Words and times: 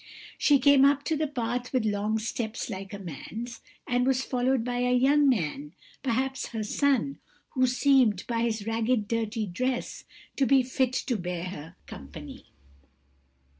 She 0.39 0.57
came 0.57 0.83
up 0.83 1.05
the 1.05 1.27
path 1.27 1.71
with 1.71 1.85
long 1.85 2.17
steps 2.17 2.71
like 2.71 2.91
a 2.91 2.97
man's, 2.97 3.61
and 3.85 4.03
was 4.07 4.23
followed 4.23 4.65
by 4.65 4.79
a 4.79 4.91
young 4.95 5.29
man, 5.29 5.73
perhaps 6.01 6.47
her 6.47 6.63
son, 6.63 7.19
who 7.49 7.67
seemed, 7.67 8.25
by 8.25 8.41
his 8.41 8.65
ragged 8.65 9.07
dirty 9.07 9.45
dress, 9.45 10.05
to 10.37 10.47
be 10.47 10.63
fit 10.63 10.93
to 10.93 11.17
bear 11.17 11.43
her 11.43 11.75
company. 11.85 12.47